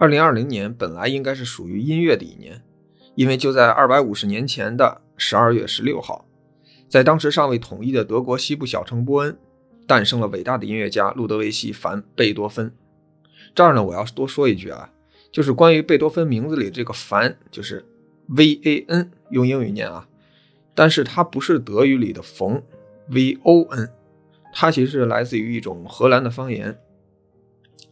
[0.00, 2.62] 二零二零年本来应该是属于音乐的一年，
[3.16, 6.24] 因为就在二百五十年前的十二月十六号，
[6.88, 9.36] 在当时尚未统一的德国西部小城波恩，
[9.86, 12.72] 诞生了伟大的音乐家路德维希·凡·贝多芬。
[13.54, 14.90] 这儿呢，我要多说一句啊，
[15.30, 17.84] 就是关于贝多芬名字里这个“凡”，就是
[18.28, 20.08] V A N，用英语念啊，
[20.74, 22.62] 但是它不是德语里的“冯
[23.08, 23.90] ”V O N，
[24.54, 26.78] 它其实来自于一种荷兰的方言。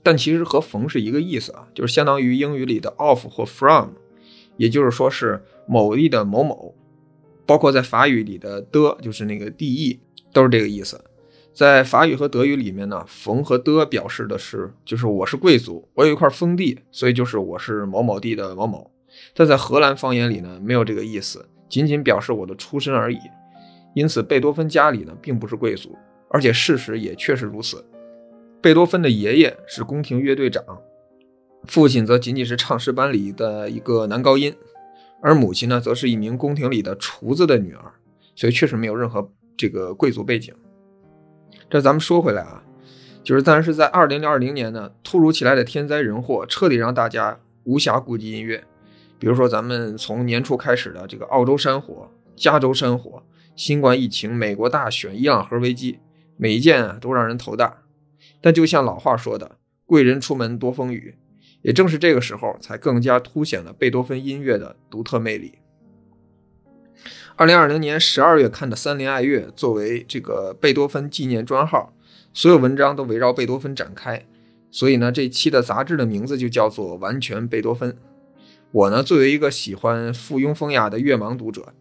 [0.08, 3.90] 但其实和“冯”是一个意思啊，就是相当于英语里的 “of” 或 “from”，
[4.56, 6.74] 也就是说是某地的某某，
[7.44, 9.98] 包括在法语里的的，就是那个 “de”，，
[10.32, 10.98] 都是这个意思。
[11.52, 18.90] 在法语和德语里面呢，“冯”和的表示的是，就是我是贵族，我有一块封地，所以就是我是某某地的某某。
[19.34, 23.18] 但在荷兰方言里呢，没有这个意思，仅仅表示我的出身而已。
[23.94, 25.94] 因此，贝多芬家里呢并不是贵族，
[26.30, 27.84] 而且事实也确实如此。
[28.60, 30.64] 贝多芬的爷爷是宫廷乐队长，
[31.66, 34.52] 父亲则仅仅是唱诗班里的一个男高音，
[35.22, 37.92] 而母亲呢，则是一名宫廷里的厨子的女儿，
[38.34, 40.52] 所以确实没有任何这个贵族背景。
[41.70, 42.60] 这咱们说回来啊，
[43.22, 48.64] 就是但是在二零二零年呢，突如其来的天灾人祸彻底让大家无暇顾及音乐，
[49.20, 53.22] 比如说咱们从年初开始的这个澳洲山火、加州山火、
[53.54, 56.00] 新冠疫情、美国大选、伊朗核危机，
[56.36, 57.82] 每一件啊都让人头大。
[58.40, 61.14] 但就像老话说的，“贵人出门多风雨”，
[61.62, 65.58] 也正是这个时候，才更加凸显了贝多芬音乐的独特魅力。
[67.36, 71.92] 二零二零年十二月刊的《三联爱乐》作为这个贝多芬纪念专号，
[72.32, 74.26] 所有文章都围绕贝多芬展开，
[74.70, 77.96] 所以呢，这期的杂志的名字就叫做“完全贝多芬”。
[78.70, 81.72] 我呢，作为一个喜欢附庸风雅的乐盲读者，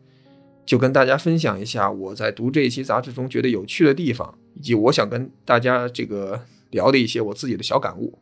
[0.66, 4.38] 就跟大家分享一下我在读这一期杂志中觉得有趣的地方。
[4.58, 6.42] 以及我想跟大家这个
[6.72, 8.18] 聊的一些我自己的小感悟。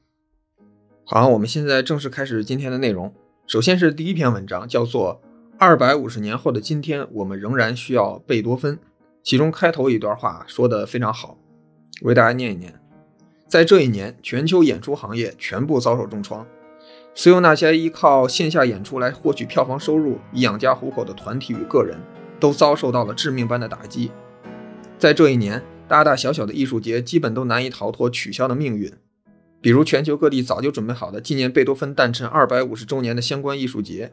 [1.06, 3.13] 好，我们现在正式开始今天的内容。
[3.47, 5.22] 首先是第一篇文章，叫做
[5.57, 8.75] 《二百五十年后的今天，我们仍然需要贝多芬》。
[9.24, 11.38] 其中开头一段话说的非常好，
[12.01, 12.74] 为大家念一念。
[13.47, 16.45] 在这一年，全球演出行业全部遭受重创，
[17.13, 21.97] 所有那些依靠线下演出来获取票房收入以养家糊口的团体与个人，
[22.41, 24.12] 都遭受到了致命般的打击。
[24.97, 25.63] 在这一年。
[25.88, 28.91] 大大小小的艺术节基本都难以逃脱取消的命运，
[29.62, 34.12] 比如全球各地早就准备好的纪念贝多芬诞辰二百五十周年的相关艺术节。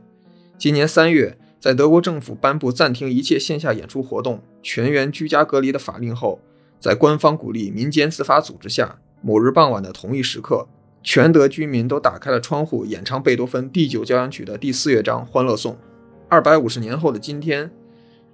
[0.58, 6.40] 今年三月，在德国政府颁布暂停一切线下演出活动、全员居家隔离的法令后，
[6.78, 10.68] 在官方鼓励、民间自发组织下，某日傍晚的同一时刻，
[11.02, 15.72] 全德居民都打开了窗户，演唱贝多芬第九交响曲的第四乐章《欢乐颂》。
[16.28, 17.70] 二百五十年后的今天。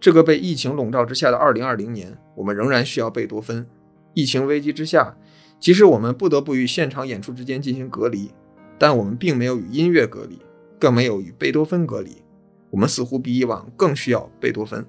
[0.00, 3.66] 这个被疫情笼罩之下的二零二零年，我们仍然需要贝多芬。
[4.14, 5.16] 疫情危机之下，
[5.58, 8.30] 即使我们不得不与现场演出之间进行隔离，
[8.78, 10.38] 但我们并没有与音乐隔离，
[10.78, 12.22] 更没有与贝多芬隔离。
[12.70, 14.86] 我们似乎比以往更需要贝多芬。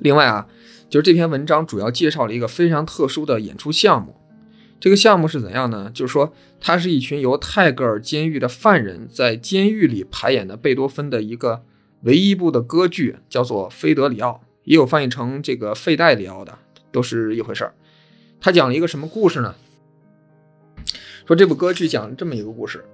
[0.00, 0.48] 另外啊，
[0.88, 4.16] 就是这篇文章主要介绍了一个非常特殊的演出项目。
[4.80, 5.88] 这个项目是怎样呢？
[5.94, 11.62] 就是说，它是一群由泰戈尔监狱的犯人在监狱里排演的贝多芬的一个。
[12.02, 16.58] 唯一一部的歌剧叫做《菲德里奥》，也有翻译成这个费代里奥的，
[16.90, 17.74] 都是一回事儿。
[18.40, 19.54] 他讲了一个什么故事呢？
[21.26, 22.84] 说这部歌剧讲了这么一个故事。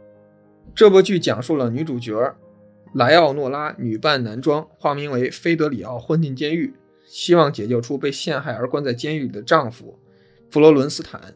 [0.75, 2.35] 这部剧讲述了女主角
[2.93, 6.75] 莱奥诺拉女扮男装，化名为菲德里奥，混进监狱，
[7.07, 9.99] 希望解救出被陷害而关在监狱里的丈夫
[10.51, 11.35] 弗罗伦斯坦。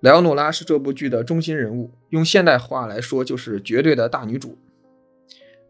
[0.00, 4.58] 莱奥诺拉是这部剧的中心人物，用现代话来说，就是绝对的大女主。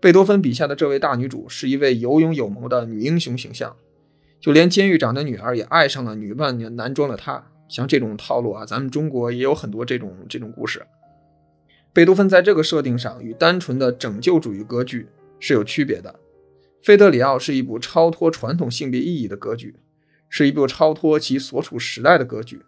[0.00, 3.77] 贝多芬笔下的这位大女主是一位有勇有谋的女英雄形象，
[4.41, 7.47] 就连监狱长的女儿也爱上了女扮男装的她。
[7.69, 10.84] 像这种套路啊，咱们中国也有很多这种这种故事。
[11.93, 15.07] 贝多芬在这个设定上与单纯的拯救主义歌剧
[15.39, 16.10] 是有区别的。
[16.86, 19.77] 《费德里奥》是一部超脱传统性别意义的歌剧，
[20.28, 22.63] 是一部超脱其所处时代的歌剧。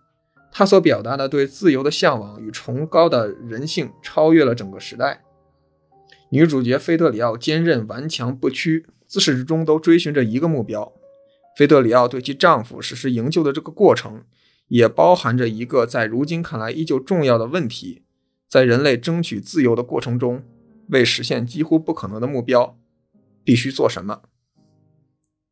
[0.53, 5.23] 它所表达的对自由的向往与崇高的人性，超越了整个时代。
[6.33, 10.91] 女主角菲德里奥坚韧顽强不屈，自始至终都追寻着一个目标。
[11.59, 14.25] 菲德里奥对其丈夫实施营救的这个过程，
[14.69, 18.05] 也包含着一个在如今看来依旧重要的问题：
[18.49, 20.43] 在人类争取自由的过程中，
[20.89, 22.79] 为实现几乎不可能的目标，
[23.45, 24.23] 必须做什么？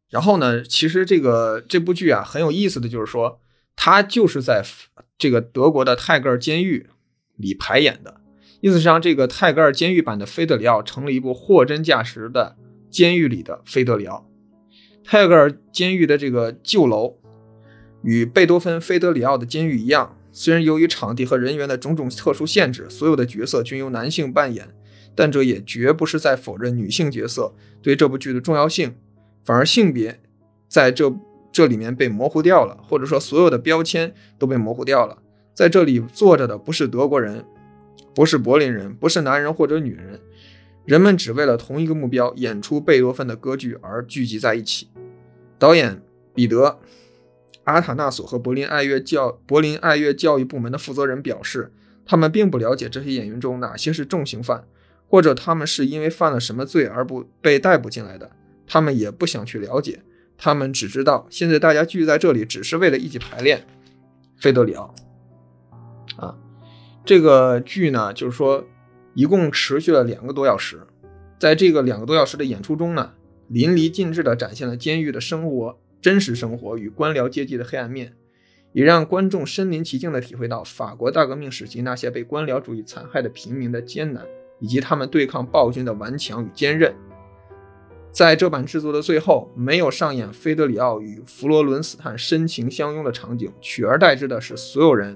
[0.09, 0.63] 然后呢？
[0.63, 3.39] 其实这个这部剧啊，很有意思的就是说，
[3.77, 4.65] 它就是在
[5.19, 6.89] 这个德国的泰戈尔监狱
[7.37, 8.20] 里排演的。
[8.61, 12.57] 意思上，这个泰戈尔监狱版的《菲德里奥》成了一部货真价实的
[12.91, 14.17] 监狱里的《菲德里奥》。
[15.03, 17.17] 泰戈尔监狱的这个旧楼，
[18.03, 24.69] 与贝多芬《菲德里奥》的监狱一样，虽然由于场地和人员的种种特殊限制，所有的角色均由男性扮演，
[25.15, 28.95] 但这也绝不是在否认女性角色对这部剧的重要性，
[29.43, 30.21] 反而性别
[30.69, 31.11] 在这
[31.51, 35.17] 这里面被模糊掉了，或者说所有的标签都被模糊掉了。
[35.55, 37.45] 在这里坐着的不是德国人，
[38.15, 40.21] 不是柏林人，不是男人或者女人，
[40.85, 44.89] 人们只为了同一个目标——演出贝多芬的歌剧而聚集在一起。
[45.59, 46.03] 导演
[46.35, 46.79] 彼得。
[47.65, 51.73] 阿塔纳索和柏林爱乐教柏林爱乐教育部门的负责人表示，
[52.05, 54.65] 他们并不了解这些演员中哪些是重刑犯，
[55.07, 58.33] 或者他们是因为犯了什么罪而不被逮捕进来的。
[58.67, 60.03] 他们也不想去了解，
[60.37, 63.65] 他们只知道现在大家聚在这里只是为了一起排练。
[64.39, 64.95] 费德里奥，
[66.17, 66.37] 啊，
[67.05, 68.65] 这个剧呢，就是说
[69.15, 70.81] 一共持续了两个多小时，
[71.39, 73.13] 在这个两个多小时的演出中呢，
[73.49, 75.79] 淋漓尽致地展现了监狱的生活。
[76.03, 78.15] 真实生活与官僚阶级的黑暗面，
[78.73, 84.25] 也让观众身临其境地体会到法国大革命时期那些被官僚主义残害的平民的艰难，
[84.61, 86.95] 以及他们对抗暴君的顽强与坚韧。
[88.11, 95.15] 在这版制作的最后，没有上演菲德里奥与弗罗伦斯坦深情相拥的场景，取而代之的是所有人，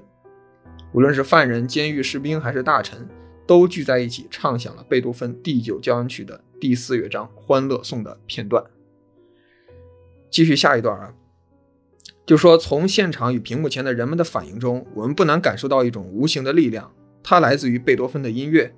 [0.95, 3.05] 无论是犯人、监狱士兵还是大臣，
[3.45, 8.63] 都聚在一起唱响了贝多芬第九交响曲的第四乐章《欢乐颂》的片段。
[10.31, 11.13] 继续下一段啊，
[12.25, 16.89] 就说从现场与屏幕前的人们的反应中，我们不难感受到一种无形的力量，
[17.21, 18.73] 它来自于贝多芬的音乐，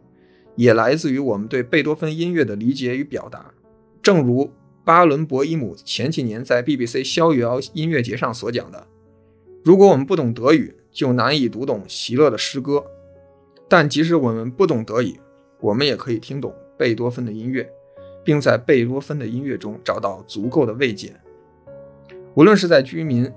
[0.55, 3.53] 也来自于我们对贝多芬音乐的理解与表达。
[4.01, 4.51] 正如
[4.83, 8.87] 巴伦博伊姆前几年在 BBC 逍遥音乐节上所讲的
[9.63, 12.83] ：“如果我们不懂德语，就难以读懂席勒的诗歌；
[13.69, 15.19] 但即使我们不懂德语，
[15.59, 17.69] 我们也可以听懂贝多芬的音乐，
[18.25, 21.13] 并在贝多芬的音乐中找到足够的慰藉。”
[22.33, 23.31] 无论是在居民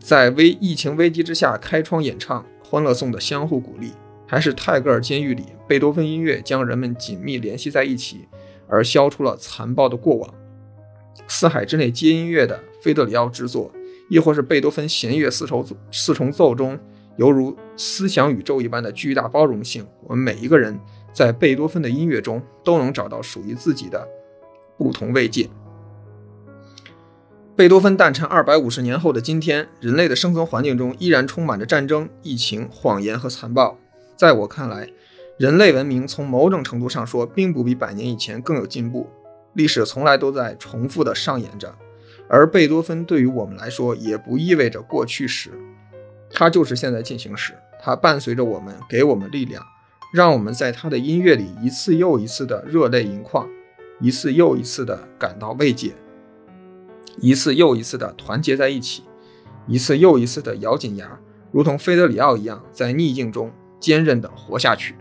[0.00, 3.92] 在危疫情危机之下开窗演唱《欢乐颂》的相互鼓励，
[4.26, 8.26] 还是泰戈尔监狱里贝多芬音乐将人们紧密联系在一起，
[8.66, 10.34] 而消除了残暴的过往，
[11.28, 13.70] 四海之内皆音乐的菲德里奥之作，
[14.10, 16.76] 亦或是贝多芬弦乐四重四重奏中
[17.16, 20.78] 犹如思想宇宙一般的巨大包容性，我们每一个人
[21.12, 24.06] 在贝多芬的音乐中都能找到属于自己的
[24.76, 25.48] 不同慰藉。
[27.56, 33.78] 贝多芬诞辰二百五十年后的今天，人类的生存环境中依然充满着战争、疫情、谎言和残暴。
[34.14, 34.90] 在我看来，
[35.38, 39.08] 人类文明从某种程度上说，并不比百年以前更有进步。
[39.54, 41.74] 历史从来都在重复的上演着，
[42.28, 45.50] 而贝多芬对于我们来说，也不意味着过去时，
[46.30, 47.54] 它就是现在进行时。
[47.80, 49.62] 它伴随着我们，给我们力量，
[50.12, 53.48] 让我们在它的音乐里一次又一次的热泪盈眶，
[54.00, 55.94] 一次又一次的感到慰藉。
[57.18, 59.04] 一次又一次的团结在一起，
[59.66, 61.18] 一次又一次的咬紧牙，
[61.50, 64.94] 如同菲德里奥一样，在逆境中坚韧的活下去。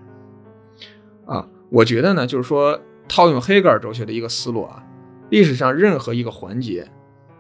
[1.26, 4.84] 啊，我觉得呢，就是说，套用黑格尔哲学的一个思路啊，
[5.30, 6.90] 历史上任何一个环节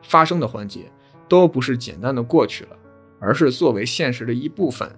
[0.01, 0.91] 发生的环节，
[1.29, 2.71] 都不是简单的过去了，
[3.19, 4.89] 而是作为现实的一部分，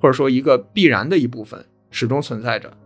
[0.00, 2.76] 或者说一个必然的一部分，始终存在着。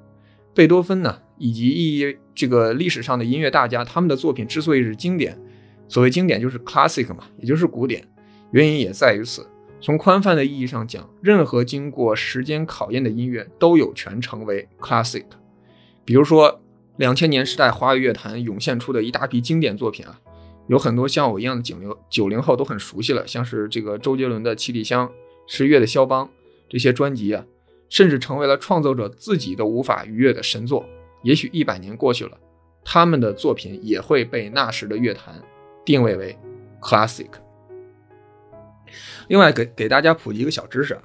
[0.54, 5.38] 贝多芬呢，以及一这个历史上的音乐大家，他们的作品之所以是经典。
[5.86, 8.06] 所谓经典就是 classic 嘛，也就是古典，
[8.50, 9.46] 原因也在于此。
[9.80, 15.24] 从宽泛的意义上讲，任何经过时间考验的音乐都有权成为 classic。
[16.04, 16.60] 比如说，
[16.96, 20.20] 两千年时代华语乐坛涌现出的一大批经典作品啊，
[20.68, 25.08] 有很多像我一样的九零九零后都很熟悉了，像是这个周杰伦的《七里香》，
[25.46, 26.26] 十月的《肖邦》
[26.68, 27.44] 这些专辑啊，
[27.88, 30.84] 甚至成为了创作者自己都无法逾越的神作。
[31.22, 32.38] 也许一百年过去了，
[32.84, 35.42] 他们的作品也会被那时的乐坛。
[35.84, 36.36] 定位为
[36.82, 37.28] classic。
[39.28, 41.02] 另外，给给大家普及一个小知识啊，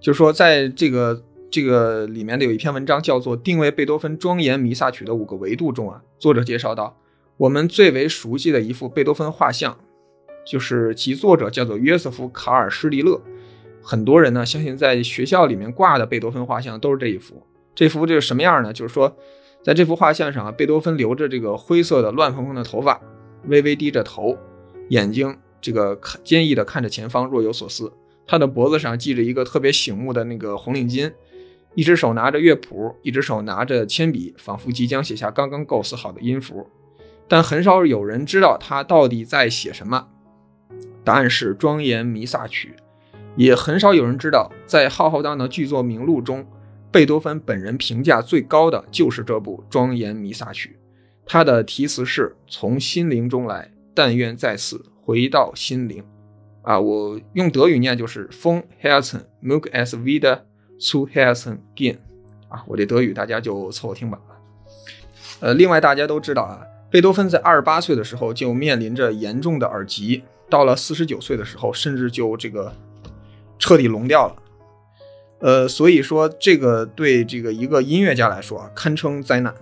[0.00, 6.96] 就是说，在这个这个里面的有一篇文章叫做《定位贝多芬庄严弥撒曲的五个维度》中啊，作者介绍到，
[7.42, 9.76] 我们最为熟悉的一幅贝多芬画像，
[10.46, 13.20] 就是其作者叫做约瑟夫·卡尔施利勒。
[13.82, 17.44] 很多人呢，相信在学校里面挂的贝多芬画像都是这一幅。
[17.74, 18.72] 这幅这是什么样呢？
[18.72, 19.16] 就是说，
[19.60, 23.00] 在这幅画像上啊，贝多芬留着这个灰色的乱蓬蓬的头发。
[23.46, 24.38] 微微低着头，
[24.90, 27.92] 眼睛这个看坚毅的看着前方，若有所思。
[28.24, 31.12] 他的脖子上系着一个特别醒目的那个红领巾，
[31.74, 36.64] 一只手拿着乐谱，一只手拿着铅笔，仿佛即将写下刚刚构思好的音符。
[37.32, 40.06] 但很少有人知道他到底在写什么。
[41.02, 42.76] 答案是《庄严弥撒曲》，
[43.36, 46.46] 也很少有人知道，在浩浩荡荡的剧作名录中，
[46.90, 50.78] 贝多芬本人评价最高的就是这部《庄严弥撒曲》。
[51.24, 56.04] 他的题词是从心灵中来，但愿再次回到心灵。
[56.60, 60.40] 啊，我用德语念就是 von Herzen mag es wieder
[60.78, 61.96] zu Herzen gehen
[62.50, 64.20] 啊，我这德语大家就凑合听吧。
[65.40, 66.60] 呃，另外大家都知道啊，
[66.92, 72.70] 贝多芬在二十八岁的时候就面临着严重的耳疾，到了四十九岁的时候，甚至就这个
[73.58, 74.36] 彻底聋掉了。
[75.38, 79.54] 呃，所以说这个对这个一个音乐家来说，堪称灾难。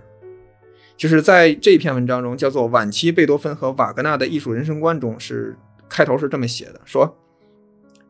[0.97, 5.57] 就是在这篇文章中，叫做《晚期贝多芬和瓦格纳的艺术人生观》中，是
[5.89, 7.17] 开头是这么写的：说，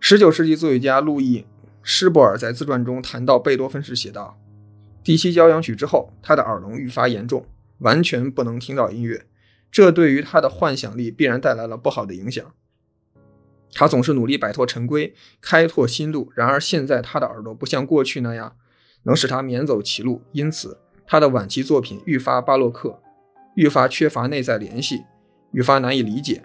[0.01, 1.41] 十九世纪作曲家路易·
[1.83, 4.37] 施伯尔在自传中谈到贝多芬时写道，
[5.05, 7.45] 第七交响曲之后，他的耳聋愈发严重，
[7.81, 9.27] 完全不能听到音乐，
[9.71, 12.45] 这对于他的幻想力必然带来了不好的影响。
[13.73, 16.33] 他总是努力摆脱陈规，开拓新路。
[16.35, 18.57] 然而现在他的耳朵不像过去那样
[19.05, 23.01] 能使他免走歧路，因此他的晚期作品愈发巴洛克，
[23.55, 25.05] 愈发缺乏内在联系，
[25.53, 26.45] 愈发难以理解。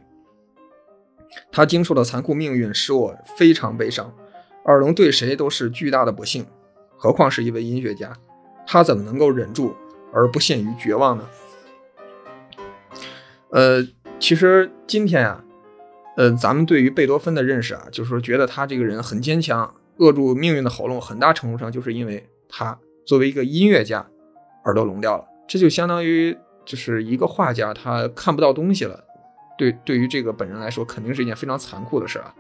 [1.51, 4.13] 他经受的残酷命运使我非常悲伤。
[4.65, 6.45] 耳聋对谁都是巨大的不幸，
[6.95, 8.15] 何况是一位音乐家，
[8.65, 9.75] 他怎么能够忍住
[10.15, 11.29] 而不陷于绝望呢？
[13.49, 13.85] 呃，
[14.19, 15.43] 其实今天啊。
[16.17, 24.07] 呃，咱们对于贝多芬的认识啊，就是说觉得他这个人很坚强，扼住命运的喉咙，很大程度上就是因为他作为一个音乐家，
[24.63, 25.25] 耳朵聋掉了。
[25.45, 29.03] 这就相当于就是一个画家，他看不到东西了。
[29.57, 32.33] 对，对于这个本人来说，肯定是一件非常残酷的事啊。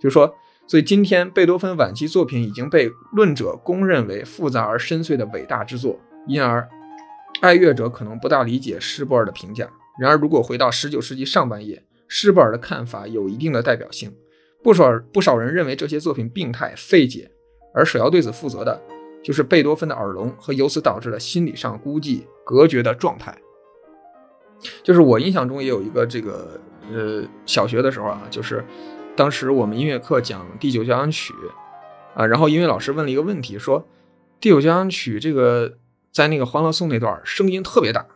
[0.00, 0.34] 就是说，
[0.66, 6.66] 所以今天贝多芬晚期作品已经被论者公认为复杂而深邃的伟大之作，因而
[7.40, 9.68] 爱乐者可能不大理解施伯尔的评价。
[10.00, 14.12] 然而，如果回到十九世纪上半叶，施伯尔的看法有一定的代表性，
[14.62, 17.30] 不少不少人认为这些作品病态费解，
[17.74, 18.80] 而首要对此负责的
[19.22, 23.36] 就是贝多芬的耳聋和由此导致的心理上孤寂隔绝的状态。
[24.82, 26.60] 就是我印象中也有一个这个
[26.92, 28.64] 呃小学的时候啊，就是
[29.16, 31.32] 当时我们音乐课讲第九交响曲
[32.14, 33.86] 啊，然后音乐老师问了一个问题，说
[34.40, 35.78] 第九交响曲这个
[36.12, 38.06] 在那个欢乐颂那段声音特别大，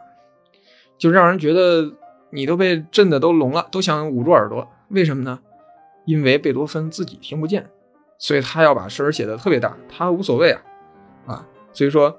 [0.99, 1.93] 就让人觉得。
[2.31, 5.39] 你都被震得都聋了，都想捂住耳朵，为什么呢？
[6.05, 7.71] 因为贝多芬自己听不见，
[8.19, 10.63] 所以他要把声儿写的特别大，他无所谓啊，
[11.27, 12.19] 啊，所以说，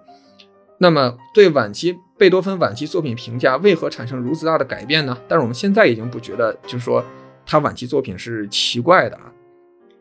[0.77, 5.17] 那么对晚期贝多芬晚期作品评价为何产生如此大的改变呢？
[5.27, 7.03] 但是我们现在已经不觉得，就是说
[7.45, 9.29] 他晚期作品是奇怪的啊，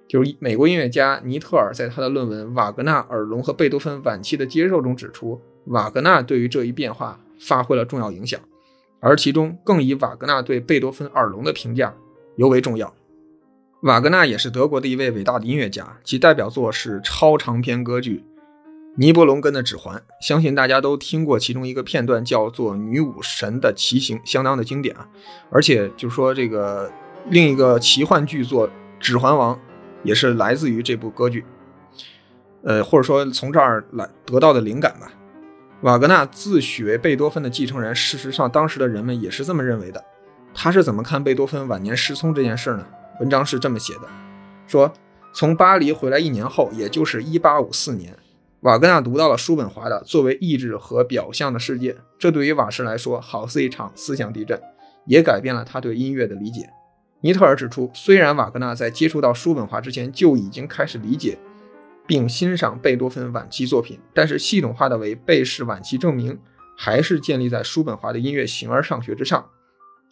[0.06, 8.40] 就是美国音乐家尼特尔在他的论文《瓦格纳耳聋和贝多芬晚期的接受》中指出，瓦格纳对于这一变化发挥了重要影响。
[9.00, 11.94] 而其中更以瓦格纳对贝多芬耳聋的评价
[12.36, 12.94] 尤为重要。
[13.82, 18.18] 瓦格纳也是德国的一位伟大的音乐家，其代表作是超长篇歌剧
[18.96, 25.06] 《尼伯龙根的指环》，相信大家都听过其中一个片段，叫做《女武神的骑行》，相当的经典啊。
[25.50, 26.90] 而且就是说这个
[27.28, 28.66] 另一个奇幻巨作
[28.98, 29.54] 《指环王》
[30.02, 31.44] 也是来自于这部歌剧，
[32.62, 35.12] 呃，或者说从这儿来得到的灵感吧。
[35.84, 40.02] 瓦格纳自诩为贝多芬的继承人，事实上，当时的人们也是这么认为的。
[40.54, 42.86] 他是怎么看贝多芬晚年失聪这件事呢？
[43.20, 44.08] 文章是这么写的：
[44.66, 44.90] 说
[45.34, 48.16] 从巴黎回来一年后，也就是1854年，
[48.60, 54.58] 瓦格纳读到了叔本华的《作为意志和表象的世界》，这对于瓦什来说，好似一场思想地震，
[55.04, 56.66] 也改变了他对音乐的理解。
[57.20, 61.36] 尼特尔指出，虽然瓦格纳在接触到叔本华之前就已经开始理解。
[62.06, 66.38] 并欣赏贝多芬晚期作品，但是系统化的为贝氏晚期证明，
[66.76, 69.48] 还是建立在叔本华的音乐形而上学之上。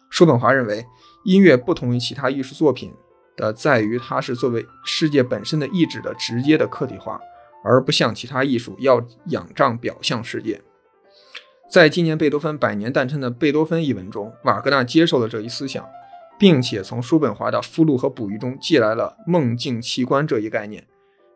[0.09, 0.85] 叔本华认为，
[1.25, 2.91] 音乐不同于其他艺术作品
[3.35, 7.19] 的，在于它是作为世界本身的意志的直接的客体化，
[7.63, 10.61] 而不像其他艺术要仰仗表象世界。
[11.71, 15.83] 在今年贝多芬百年诞辰的《贝多芬》一文中，瓦格纳接受了这一思想，
[16.37, 20.85] 并且从叔本华的《附录和补语》中借来了梦境奇观这一概念。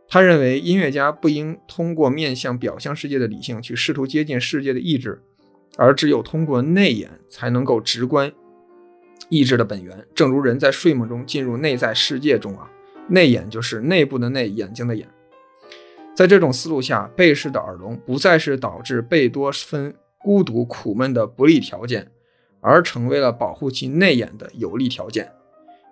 [0.09, 5.21] 他认为，音乐家不应通过面向表象世界的理性去试图接近世界的意志，
[5.75, 8.31] 而只有通过内眼才能够直观
[9.27, 10.05] 意志的本源。
[10.15, 12.71] 正如人在睡梦中进入内在世界中啊，
[13.09, 15.05] 内眼就是内部的内，眼睛的眼。
[16.15, 22.09] 在这种思路下，贝氏的耳聋不再是导致贝多芬孤独苦闷的不利条件，
[22.61, 25.31] 而成为了保护其内眼的有利条件。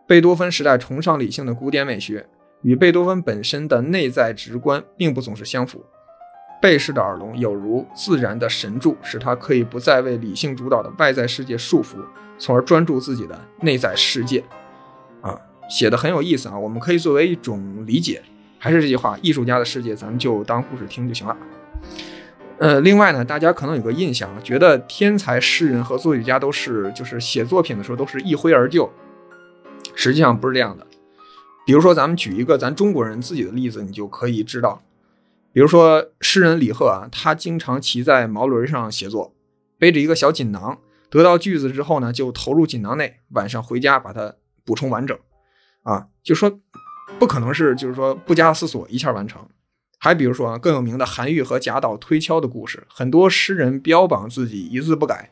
[0.08, 2.26] 贝多芬时代崇尚理性的古典美学。
[2.66, 5.86] 与贝多芬本身的内在直观并不总是相符。
[6.60, 11.98] 贝氏的耳聋有如自然的神助，使他可以不再为理性主导的外在世界束缚，
[12.40, 14.44] 从而专注自己的内在世界。
[15.22, 18.24] 啊，写的很有意思啊，我们可以作为一种理解。
[18.58, 21.38] 还是这句话，艺术家的世界咱们就当故事听就行了。
[22.58, 28.90] 呃，另外呢，大家可能有个印象，觉得天才诗人和作曲家都是就是写作品的时候都是一挥而就，
[29.94, 30.88] 实际上不是这样的。
[31.66, 34.84] 比如说，咱们举一个咱中国人自己的例子，你就可以知道。
[35.52, 39.34] 比如说，诗人李贺啊，他经常骑在毛驴上写作，
[39.80, 40.78] 背着一个小锦囊，
[41.10, 45.18] 得到句子之后呢，就投入锦囊内，晚上回家把它补充完整。
[45.82, 46.60] 啊，就说
[47.18, 49.48] 不可能是就是说不加思索一下完成。
[49.98, 55.32] 还比如说啊，更有名的韩愈和贾岛推敲的故事，很多诗人标榜自己一字不改，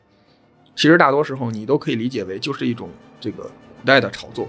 [0.74, 4.48] 其实大多时候你都可以理解为就是一种这个古代的炒作。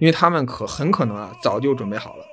[0.00, 2.24] 因为他们可很可能啊，早就准备好了，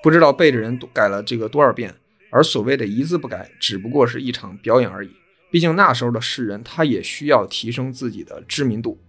[0.00, 1.92] 不知道背着人改了这个多少遍，
[2.30, 5.10] 而所谓的一字不改，只不过是一场表演而已。
[5.50, 9.00] 毕竟那时候的诗人，他也需要提升自己的知名度。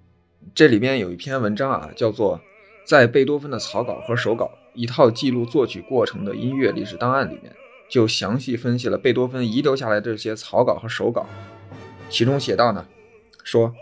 [0.56, 2.38] 这里边有一篇文章啊，叫做
[2.84, 7.54] 《在贝多芬的草稿和手稿：一套记录作曲过程的音乐历史档案》里面，
[7.88, 11.28] 就详细分析了贝多芬遗留下来的这些草稿和手稿。
[12.10, 12.88] 其中写到呢，
[13.44, 13.74] 说。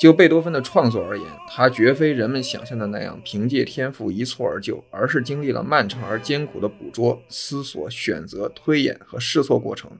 [0.00, 9.90] 就贝多芬的创作而言，他绝非人们想象的那样凭借天赋一蹴而就，而是经历了漫长而艰苦的捕捉、思索、选择、推演和试错过程。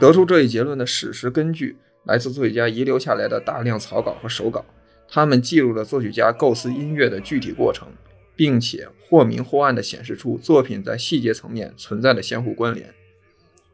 [0.00, 4.64] 得出这一结论的史实根据来自作曲家遗留下来的大量草稿和手稿，
[5.08, 7.86] 他们记录了作曲家构思音乐的具体过程，
[8.34, 12.92] 并且或明或暗地显示出作品在细节层面存在的相互关联。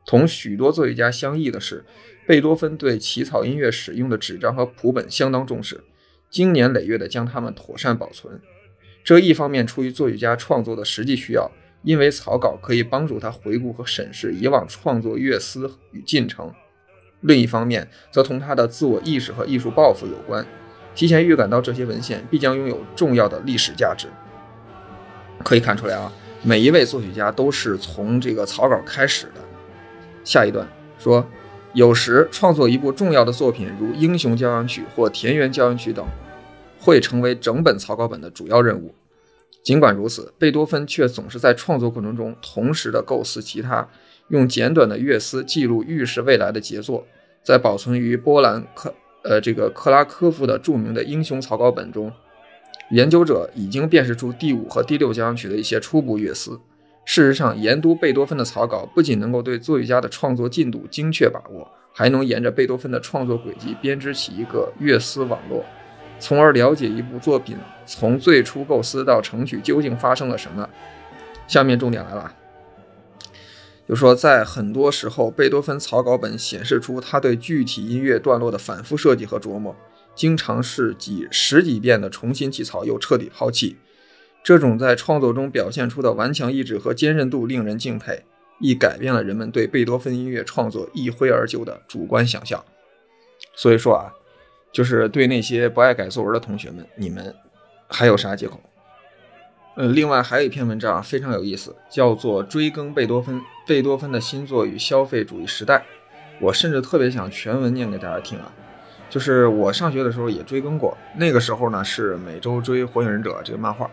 [0.04, 1.86] 同许多作曲家相异的是。
[2.28, 5.82] 贝多芬对起草音乐使用的纸张和谱本相当重视，
[6.28, 8.38] 经年累月地将它们妥善保存。
[9.02, 11.50] 这一方面出于作曲家创作的实际需要，
[11.82, 16.50] 因为草稿可以帮助他回顾和审视以往创作乐思与进程；
[17.22, 20.46] 另一方面，则同他的自我意识和艺术抱负有关，
[20.94, 24.06] 提前预感到这些文献必将拥有重要的历史价值。
[25.42, 29.40] 可以看出来啊，每一位作曲家都是从这个草稿开始的。
[30.22, 30.68] 下一段
[30.98, 31.26] 说。
[31.74, 36.04] 有时创作一部重要的作品，如《英雄交响曲》或《田园交响曲》等，
[36.80, 38.94] 会成为整本草稿本的主要任务。
[39.62, 43.86] 尽管如此，贝多芬却总是在创作过程中同时的构思其他，
[44.28, 47.06] 用简短的乐思记录预示未来的杰作。
[47.42, 52.10] 在保存于波兰克呃这个克拉科夫的著名的《英雄》草稿本中，
[52.90, 56.58] 研究者已经辨识出第五和第六交响曲的一些初步乐思。
[57.10, 65.64] 事实上，研读贝多芬的草稿不仅能够对作曲家的创作进度精确把握，还能沿着贝多芬的创作轨迹编织起一个乐思网络，
[66.20, 70.68] 从而了解一部作品从最初构思到成曲究竟发生了什么。
[71.46, 72.30] 下面重点来了，
[73.88, 79.74] 就说在很多时候，贝多芬草稿本显示出他对具体音乐段落的反复设计和琢磨，
[80.14, 83.78] 经常是几十几遍的重新起草又彻底抛弃。
[84.42, 88.24] 这种在创作中表现出的顽强意志和坚韧度令人敬佩，
[88.60, 92.64] 亦改变了人们对贝多芬音乐创作一挥而就的主观想象。
[93.54, 94.12] 所以说啊，
[94.72, 97.34] 就是对那些不爱改作文的同学们，你们
[97.88, 98.60] 还有啥借口？
[99.76, 105.76] 呃，另外还有一篇文章非常有意思，叫做《追更贝多芬：贝多芬的新作与消费主义时代》。
[106.40, 108.52] 我甚至特别想全文念给大家听啊。
[109.10, 113.90] 就是我上学的时候也追更过，那个时候呢是每周追《火影忍者》这个漫画。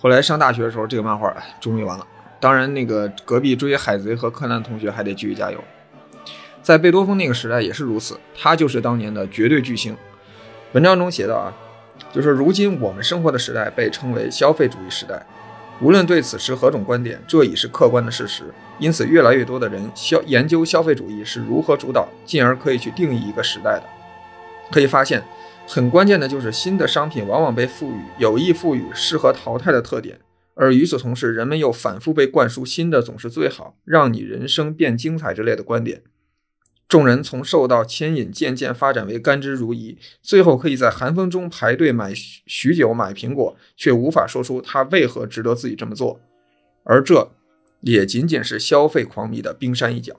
[0.00, 2.06] 后来上大学的时候，这个漫画终于完了。
[2.40, 5.58] 当然，那个隔壁追海贼和柯南同学还得继续加油。
[6.62, 9.96] 在贝多芬那个时代也是如此，他就是当年的绝对巨星。
[10.72, 11.52] 文章中写道啊，
[12.12, 15.20] 就是如今我们生活的时代被称为消费主义时代。
[15.80, 18.44] 无论对此持何种观点，这已是客观的事实。
[18.78, 23.82] 因此，越来越多的人消研究消费主义是如何主导，进而可以去定义一个时代的。
[24.70, 25.24] 可以发现。
[25.70, 30.18] 很关键的就是新的商品往往被赋予有意赋予适合淘汰的特点，
[30.54, 36.02] 而与此同时，人们又反复被灌输新的总是最好，让你人生变精彩之类的观点。
[36.88, 46.18] 众人从受到牵引，渐渐发展为甘之如饴，最后可以在寒风中排队买许久买苹果，却无法说出他为何值得自己这么做。
[46.84, 47.30] 而这
[47.82, 50.16] 也仅仅是消费狂迷的冰山一角。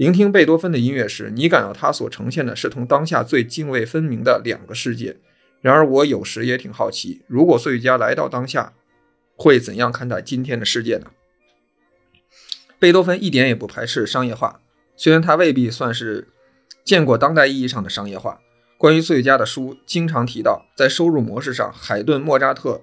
[0.00, 5.18] 聆听贝多芬的音乐时，你感到他所呈现的是同当下最泾渭分明的两个世界。
[5.60, 8.72] 然而，我有时也挺好奇，如果作曲家来到当下，
[9.36, 11.10] 会怎样看待今天的世界呢？
[12.78, 14.62] 贝多芬一点也不排斥商业化，
[14.96, 16.28] 虽然他未必算是
[16.82, 18.40] 见过当代意义上的商业化。
[18.78, 22.80] 关于作曲家的书经常提到，在收入模式上，海顿、莫扎特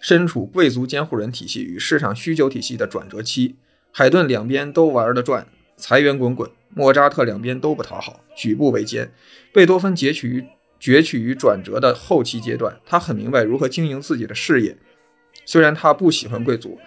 [0.00, 3.56] 身处贵族监护人体系与市场需求体系的转折期，
[3.90, 5.48] 海顿两边都玩得转。
[5.76, 9.12] 财源滚滚，莫扎特两边都不讨好，举步维艰。
[9.52, 10.44] 贝多芬攫取于
[10.80, 14.78] 攫取于转折的后期阶段，他很明白如何经营自己的事业。
[15.44, 16.78] 虽然他不喜欢贵族，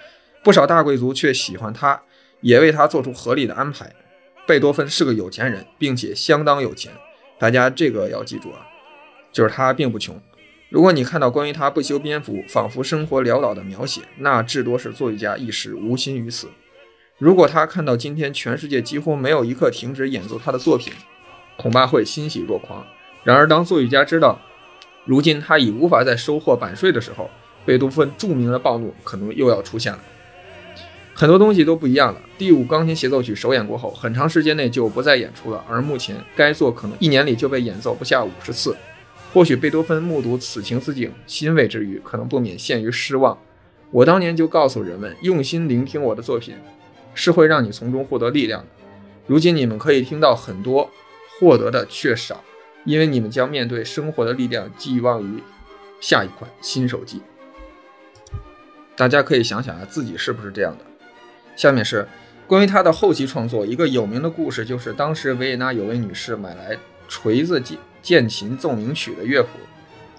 [0.44, 2.02] 不少大贵族却喜欢他，
[2.42, 3.94] 也为他做出合理的安排。
[4.48, 6.92] 贝多芬是个有钱人，并且相当有钱。
[7.38, 8.68] 大家这个要记住啊，
[9.32, 10.20] 就是他并不穷。
[10.70, 16.48] 如果你看到关于他不修边幅、仿佛生活潦倒的描写，那至多是作曲家一时无心于此。
[17.20, 20.94] 如果他看到今天全世界几乎没有一刻停止演奏他的作品，
[21.58, 22.82] 恐怕会欣喜若狂。
[23.26, 24.40] 然而，当作曲家知道
[25.04, 27.30] 如今他已无法再收获版税的时候，
[27.66, 30.00] 贝多芬著名的暴怒可能又要出现了。
[31.14, 32.22] 很多东西都不一样了。
[32.38, 35.62] 第五钢琴协奏曲首演过后，很长时间内就不再演出了。
[35.68, 38.74] 而目前该作可能一年里就被演奏不下五十次。
[39.34, 43.38] 或许贝多芬目睹此情此景，欣慰之余，可能不免陷于失望。
[43.92, 46.56] 我当年就告诉人们，用心聆听我的作品。
[47.20, 48.68] 是会让你从中获得力量的。
[49.28, 50.90] 如今你们可以听到很多，
[51.38, 52.42] 获得的却少，
[52.86, 55.44] 因为你们将面对生活的力量寄望于
[56.00, 57.22] 下一款新手机。
[58.96, 60.86] 大家可以想想啊，自己是不是这样的？
[61.58, 62.08] 下面是
[62.48, 66.78] 关于他的后期创作一个有名的故事，就是当时维也纳有位女士买来
[67.10, 69.50] 锤子键键琴奏鸣曲的乐谱，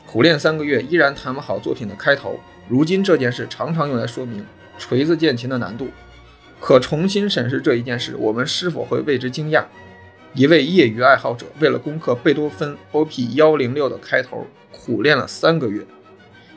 [0.07, 2.39] 苦练三个月依然弹不好作品的开头。
[2.69, 4.45] 如今这件事常常用来说明
[4.77, 5.89] 锤子键琴的难度。
[6.61, 9.65] 可重新审视这一件事，我们是否会为之惊讶？
[10.35, 15.85] 一位业余爱好者为了攻克贝多芬 Op 幺零六的开头，苦练了三个月。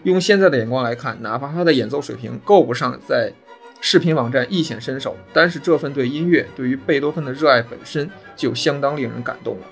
[0.03, 3.31] 用现在的眼光来看，哪怕他的演奏水平够不上在
[3.79, 9.65] 视频网站一显身手，但是这份对音乐、对于贝多芬的热爱本身就相当令人感动了。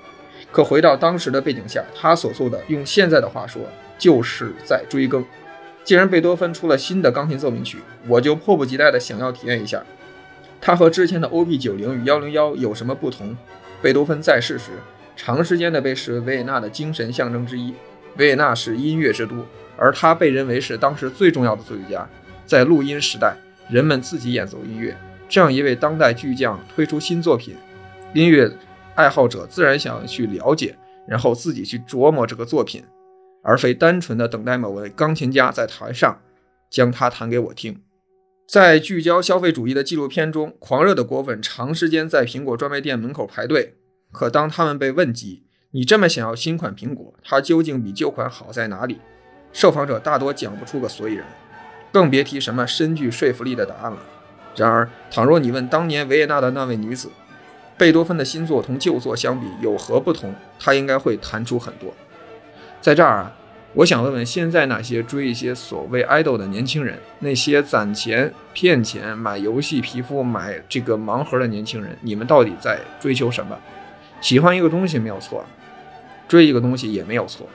[0.52, 3.62] 可回到当时的背景下，他所做的，用现在的话说，
[4.00, 5.24] 就是在追更。
[5.84, 9.84] 既然贝多芬出了新的钢琴奏鸣曲，我就迫不及待地想要体验一下。
[10.62, 13.36] 它和之前的 OP 九零与幺零幺有什么不同？
[13.82, 14.74] 贝多芬在世时，
[15.16, 17.74] 长时间的被视为维也纳的精神象征之一。
[18.18, 19.44] 维也纳是音乐之都，
[19.76, 22.08] 而他被认为是当时最重要的作曲家。
[22.46, 23.36] 在录音时代，
[23.70, 24.96] 人们自己演奏音乐，
[25.28, 27.56] 这样一位当代巨匠推出新作品，
[28.14, 28.52] 音乐
[28.94, 30.76] 爱好者自然想去了解，
[31.08, 32.84] 然后自己去琢磨这个作品，
[33.42, 36.20] 而非单纯的等待某位钢琴家在台上
[36.70, 37.82] 将它弹给我听。
[38.52, 43.76] 在聚焦消费主义的纪录片中，狂热的果粉长时间在苹果专卖店门口排队。
[44.12, 49.00] 可当他们被问及“你这么想要新款苹果，它究竟比旧款好在哪里？”
[49.54, 51.26] 受访者大多讲不出个所以然，
[51.94, 54.00] 更别提什么深具说服力的答案了。
[54.58, 57.10] 然而，倘若你问当年维也纳的那位女子，
[57.78, 61.94] 贝多芬的新作同旧作相比有何不同，她应该会谈出很多。
[62.82, 63.38] 在这儿啊。
[63.74, 73.58] 我想问问，现在那些追一些所谓 idol 的年轻人，那些攒钱骗钱买游戏皮肤、买这个盲盒的年轻人，你们到底在追求什么？
[74.20, 75.46] 喜欢一个东西没有错，
[76.28, 77.48] 追一个东西也没有错，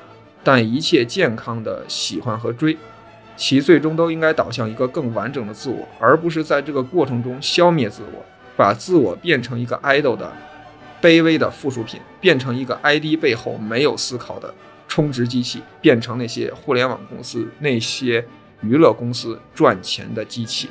[0.42, 2.78] 但一切健康的喜欢和追，
[3.36, 8.24] 其最终都应该导向一个更完整的自我，而不是在这个过程中消灭自我，
[8.56, 10.32] 把自我变成一个 idol 的
[11.02, 14.54] 卑微的附属品，变成一个 ID 背后没有思考的。
[14.96, 18.26] 充值机器变成那些互联网公司、那些
[18.62, 20.70] 娱乐公司赚钱的机器。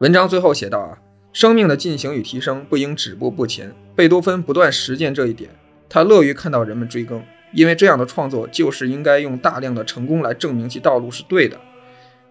[0.00, 0.98] 文章最后写道：“啊，
[1.32, 3.74] 生命的进行与提升不应止步不前。
[3.96, 5.48] 贝多芬不断实践这一点，
[5.88, 11.58] 他乐于看到人们追更，因为这样的创作就是应该用大量的成功来证明其道路是对的。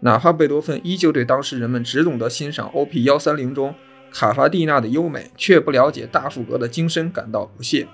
[0.02, 3.74] 哪怕贝多芬依旧对当时人们只懂得欣赏 OP 幺三零中
[4.12, 7.88] 卡法蒂娜的优美，却不了解大赋格的精深感到不屑。”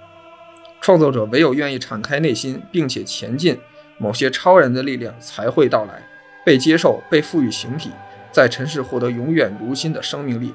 [0.81, 3.57] 创作者唯有愿意敞开内心，并且前进，
[3.97, 6.01] 某些超人的力量才会到来，
[6.45, 7.89] 被接受，被赋予形体，
[8.31, 10.53] 在尘世获得永远如新的生命力。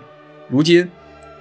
[0.48, 0.88] 如今，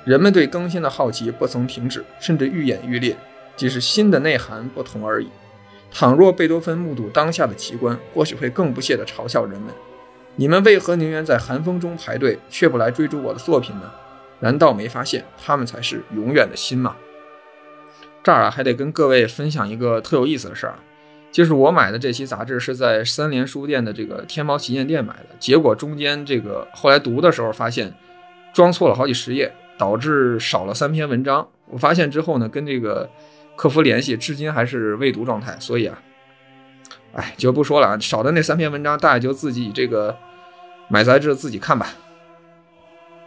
[0.05, 3.15] 人们对更新的好奇不曾停止，甚至愈演愈烈，
[3.55, 5.27] 只是新的内涵不同而已。
[5.91, 9.73] 倘若贝多芬目睹当下的奇观，或许会更不屑地嘲笑人们
[10.37, 13.91] ：“你们为何宁愿在寒风中排队，却不来追逐我的作品呢？
[14.39, 16.95] 难道没发现他们才是永远的心吗？”
[18.23, 20.75] 这儿啊，还得跟各位分享一个特有意思的事儿，
[21.31, 27.93] 就是我买的这期杂志是在三联书店的这个天猫旗舰店买的，结果中间这个后来读的时候发现
[28.53, 31.47] 装错了好几十页，导致少了三篇文章。
[31.67, 33.09] 我发现之后呢，跟这个
[33.55, 35.55] 客服联系，至今还是未读状态。
[35.59, 36.01] 所以啊，
[37.13, 40.17] 哎，就不说了啊，少的那三篇文章，大家就自己这个
[40.87, 41.93] 买杂志自己看吧。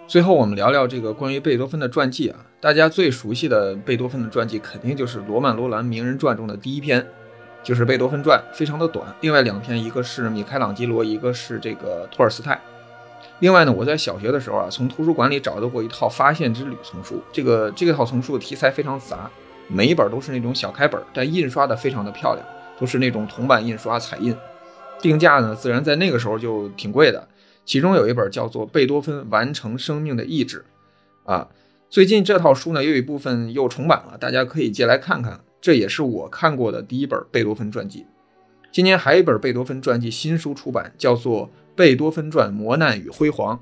[0.08, 2.44] 最后，我们聊聊这个关于贝多芬的传记啊。
[2.60, 7.06] 大家最熟悉的贝多芬的传记，肯定就是罗曼·罗兰名人传中的第一篇，
[7.62, 9.06] 就是《贝多芬传》，非常的短。
[9.20, 12.60] 另外两篇，一个是米开朗基罗，一个是这个托尔斯泰。
[13.38, 17.22] 另外呢，我在小学的时候啊，从图书馆里找到过一套《发现之旅》丛书。
[17.32, 19.30] 这个这个套丛书的题材非常杂，
[19.66, 22.46] 每一本都是那种小开本，但印刷的非常的漂亮，
[22.78, 24.36] 都是那种铜版印刷彩印。
[25.00, 27.26] 定价呢，自然在那个时候就挺贵的。
[27.64, 30.64] 其中有一本叫做《贝多芬完成生命的意志》，
[31.33, 31.48] 啊。
[31.88, 35.40] 最近这套书呢，有一部分又重版了，大家可以借来看看。
[35.61, 38.07] 这也是我看过的第一本贝多芬传记。
[38.72, 43.57] 今年还有一本贝多芬传记新书出版，叫做《贝多芬传：磨难与辉煌》，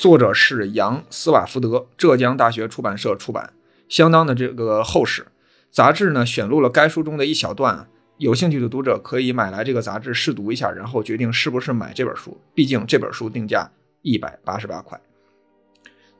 [0.00, 3.52] 作者是杨斯瓦福德，浙江大学出版社出版，
[3.88, 5.26] 相当的这个厚实。
[5.68, 7.88] 杂志呢选录了该书中的一小段，
[8.22, 12.40] 有兴趣的读者可以买来这个杂志试读一下，然后决定是不是买这本书。
[12.54, 13.68] 毕竟这本书定价
[14.02, 15.00] 一百八十八块。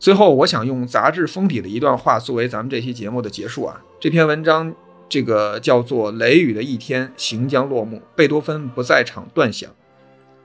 [0.01, 3.81] 最后，我想用杂志封底的一段话作为咱们这期节目的结束啊。
[4.01, 4.75] 这篇文章，
[5.09, 9.71] 这个叫做《雷雨的一天，行将落幕，贝多芬不在场断响》。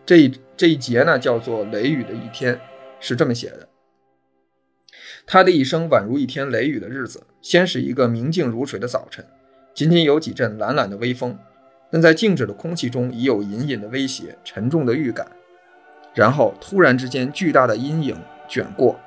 [0.05, 2.53] 这一这一节呢，叫做《雷雨的一天》，
[2.99, 3.67] 是这么写的：
[5.25, 7.23] 他的一生宛如一天雷雨的日子。
[7.41, 9.25] 先是一个明净如水的早晨，
[9.73, 11.39] 仅仅有几阵懒懒的微风，
[11.89, 15.27] 但在静止的空气中已有隐隐的威胁、沉重的预感。
[16.13, 18.99] 然后突然之间，巨大的阴影卷过。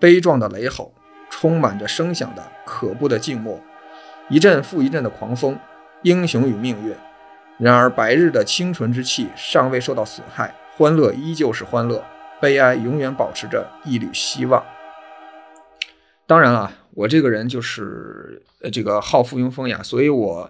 [0.00, 0.92] 悲壮的雷吼，
[1.28, 3.60] 充满着声响的可怖的静默，
[4.28, 5.58] 一阵复一阵的狂风，
[6.02, 6.94] 英雄与命运。
[7.58, 12.04] 然而，白日的清纯之气尚未受到损害，欢乐依旧是欢乐，
[12.40, 14.64] 悲哀永远保持着一缕希望。
[16.28, 20.48] 当然了，我这个人就是这个好附庸风雅，所以我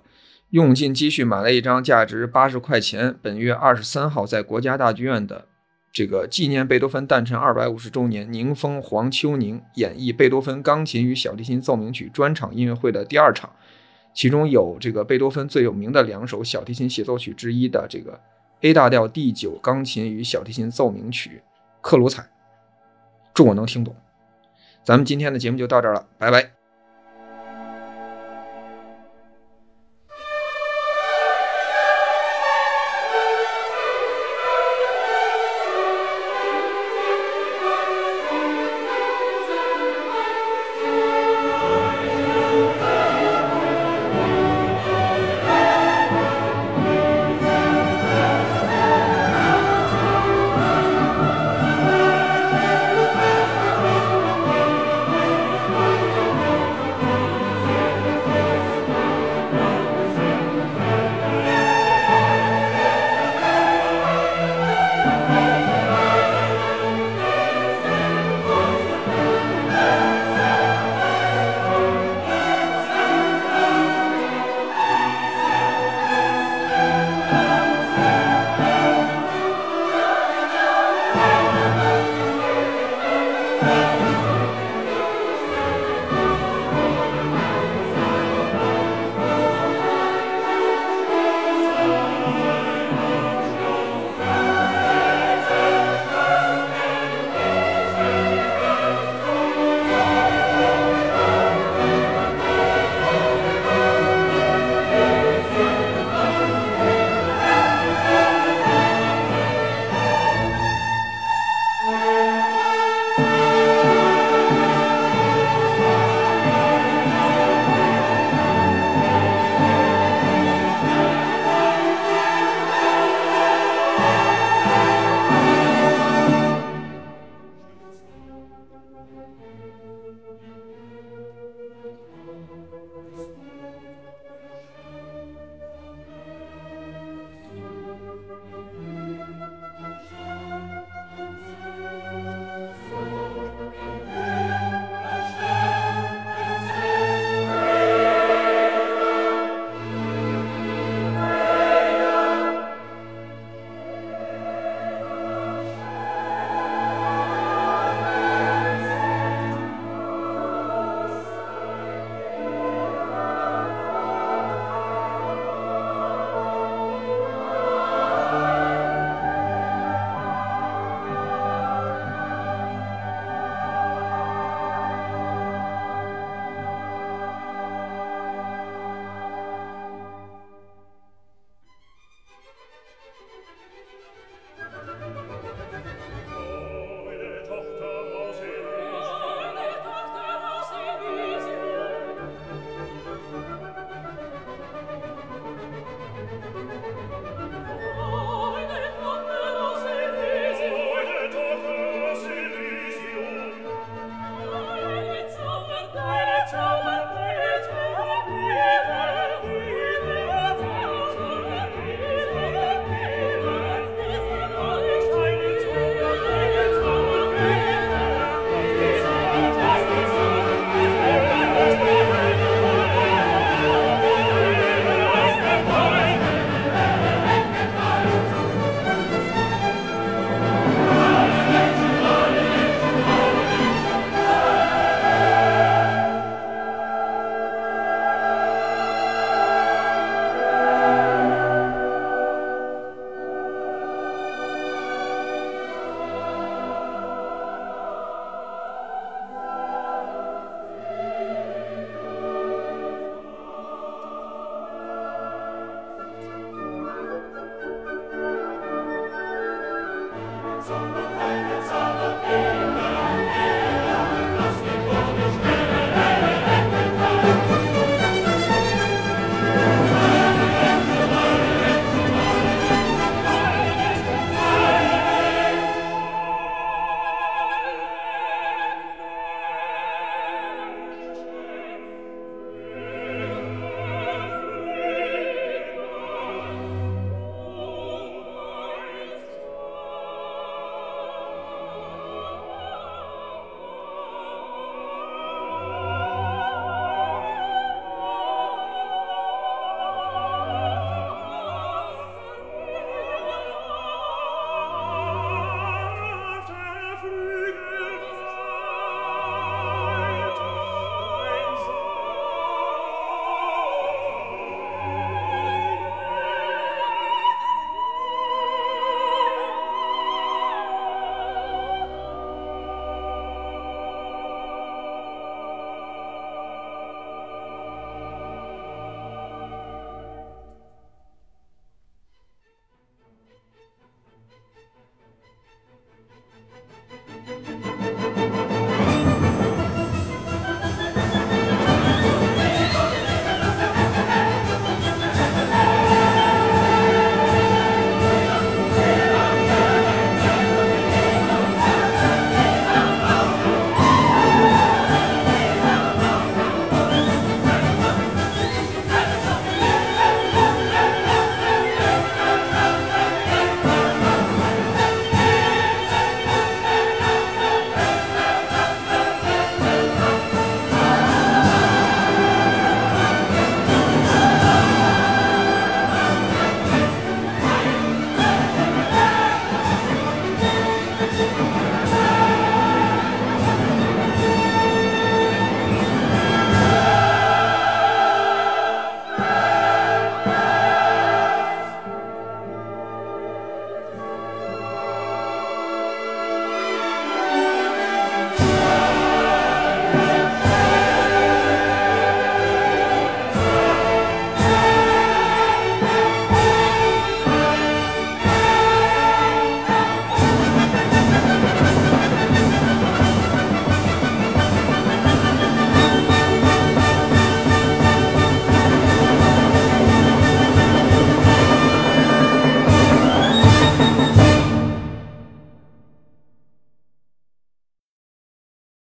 [0.51, 5.47] 用尽积蓄买了一张价值八十块钱，本月二十三号在国家大剧院的。
[5.91, 13.51] 这个纪念贝多芬诞辰二百五十周年，宁峰、黄秋宁演绎贝多芬钢琴与小提琴奏鸣曲专场音乐会的第二场，
[14.15, 18.21] 其中有这个贝多芬最有名的两首小提琴协奏曲之一的这个
[18.61, 21.31] A 大调第九钢琴与小提琴奏鸣曲
[21.81, 22.23] 《克鲁采》，
[23.35, 23.95] 祝我能听懂。
[24.85, 26.58] 咱们今天的节目就到这儿了，拜拜。